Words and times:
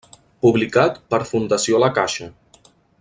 Publicat 0.45 0.97
per 1.13 1.19
Fundació 1.33 1.83
La 1.85 1.91
Caixa. 1.99 2.31